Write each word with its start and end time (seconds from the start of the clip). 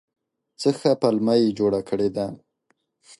څه 0.59 0.69
ښه 0.79 0.91
پلمه 1.01 1.35
یې 1.41 1.55
جوړه 1.59 1.81
کړې 1.89 2.09
ده! 2.15 2.25